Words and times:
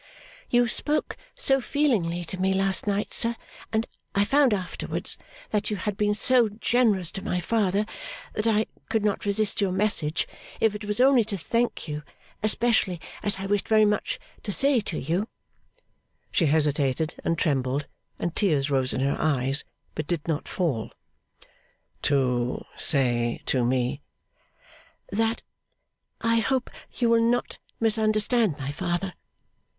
'You 0.49 0.67
spoke 0.67 1.15
so 1.35 1.61
feelingly 1.61 2.25
to 2.25 2.39
me 2.41 2.53
last 2.55 2.87
night, 2.87 3.13
sir, 3.13 3.35
and 3.71 3.85
I 4.15 4.25
found 4.25 4.51
afterwards 4.51 5.15
that 5.51 5.69
you 5.69 5.77
had 5.77 5.95
been 5.95 6.15
so 6.15 6.49
generous 6.49 7.11
to 7.11 7.23
my 7.23 7.39
father, 7.39 7.85
that 8.33 8.47
I 8.47 8.65
could 8.89 9.05
not 9.05 9.25
resist 9.27 9.61
your 9.61 9.71
message, 9.71 10.27
if 10.59 10.73
it 10.73 10.85
was 10.85 10.99
only 10.99 11.23
to 11.25 11.37
thank 11.37 11.87
you; 11.87 12.01
especially 12.41 12.99
as 13.21 13.37
I 13.37 13.45
wished 13.45 13.67
very 13.67 13.85
much 13.85 14.17
to 14.41 14.51
say 14.51 14.79
to 14.79 14.97
you' 14.97 15.27
she 16.31 16.47
hesitated 16.47 17.13
and 17.23 17.37
trembled, 17.37 17.85
and 18.17 18.35
tears 18.35 18.71
rose 18.71 18.93
in 18.93 19.01
her 19.01 19.17
eyes, 19.19 19.65
but 19.93 20.07
did 20.07 20.27
not 20.27 20.47
fall. 20.47 20.91
'To 22.01 22.65
say 22.75 23.39
to 23.45 23.63
me?' 23.63 24.01
'That 25.11 25.43
I 26.21 26.39
hope 26.39 26.71
you 26.95 27.07
will 27.07 27.21
not 27.21 27.59
misunderstand 27.79 28.57
my 28.57 28.71
father. 28.71 29.13